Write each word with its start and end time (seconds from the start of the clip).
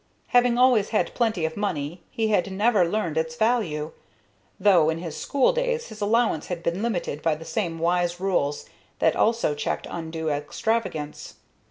Having 0.29 0.57
always 0.57 0.89
had 0.89 1.13
plenty 1.13 1.45
of 1.45 1.55
money, 1.55 2.01
he 2.09 2.29
had 2.29 2.51
never 2.51 2.89
learned 2.89 3.19
its 3.19 3.35
value, 3.35 3.91
though 4.59 4.89
in 4.89 4.97
his 4.97 5.15
school 5.15 5.53
days 5.53 5.89
his 5.89 6.01
allowance 6.01 6.47
had 6.47 6.63
been 6.63 6.81
limited 6.81 7.21
by 7.21 7.35
the 7.35 7.45
same 7.45 7.77
wise 7.77 8.19
rules 8.19 8.67
that 8.97 9.15
also 9.15 9.53
checked 9.53 9.85
undue 9.91 10.27
extravagance. 10.29 11.35